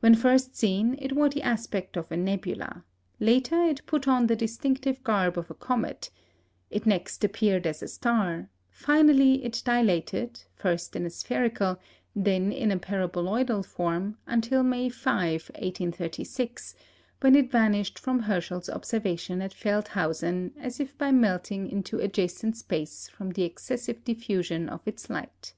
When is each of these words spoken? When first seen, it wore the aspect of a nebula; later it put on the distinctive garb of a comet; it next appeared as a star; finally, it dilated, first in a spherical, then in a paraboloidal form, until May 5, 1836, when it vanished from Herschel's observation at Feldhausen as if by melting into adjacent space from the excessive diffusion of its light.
When 0.00 0.14
first 0.14 0.54
seen, 0.54 0.98
it 1.00 1.12
wore 1.14 1.30
the 1.30 1.40
aspect 1.40 1.96
of 1.96 2.12
a 2.12 2.16
nebula; 2.18 2.84
later 3.18 3.58
it 3.64 3.86
put 3.86 4.06
on 4.06 4.26
the 4.26 4.36
distinctive 4.36 5.02
garb 5.02 5.38
of 5.38 5.50
a 5.50 5.54
comet; 5.54 6.10
it 6.68 6.84
next 6.84 7.24
appeared 7.24 7.66
as 7.66 7.82
a 7.82 7.88
star; 7.88 8.50
finally, 8.68 9.42
it 9.46 9.62
dilated, 9.64 10.42
first 10.54 10.94
in 10.94 11.06
a 11.06 11.08
spherical, 11.08 11.80
then 12.14 12.52
in 12.52 12.70
a 12.70 12.78
paraboloidal 12.78 13.64
form, 13.64 14.18
until 14.26 14.62
May 14.62 14.90
5, 14.90 15.50
1836, 15.54 16.74
when 17.22 17.34
it 17.34 17.50
vanished 17.50 17.98
from 17.98 18.18
Herschel's 18.18 18.68
observation 18.68 19.40
at 19.40 19.54
Feldhausen 19.54 20.52
as 20.60 20.80
if 20.80 20.98
by 20.98 21.10
melting 21.10 21.66
into 21.70 21.98
adjacent 21.98 22.58
space 22.58 23.08
from 23.08 23.30
the 23.30 23.44
excessive 23.44 24.04
diffusion 24.04 24.68
of 24.68 24.86
its 24.86 25.08
light. 25.08 25.54